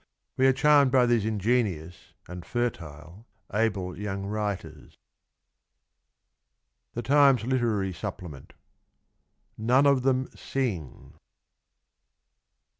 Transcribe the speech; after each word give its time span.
We 0.35 0.47
are 0.47 0.51
charmed 0.51 0.91
by 0.91 1.05
these 1.05 1.25
ingenious 1.25 2.13
and 2.27 2.43
fertile 2.43 3.27
able 3.53 3.95
young 3.95 4.25
writers. 4.25 4.97
THE 6.93 7.03
TIMES 7.03 7.43
LITERARY 7.45 7.93
SUPPLEMENT. 7.93 8.53
None 9.59 9.85
of 9.85 10.01
them 10.01 10.27
sing 10.35 11.19